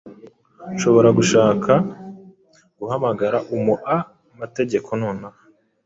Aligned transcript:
Urashobora 0.67 1.09
gushaka 1.17 1.71
guhamagara 2.79 3.37
umuamategeko 3.55 4.89
nonaha. 5.01 5.39